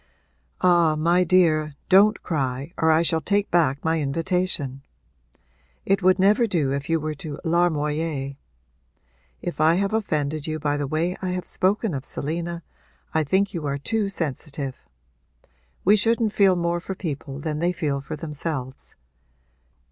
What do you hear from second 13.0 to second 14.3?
I think you are too